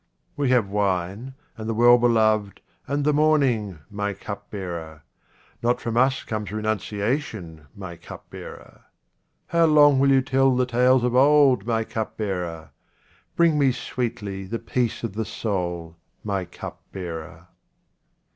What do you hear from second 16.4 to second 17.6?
cupbearer.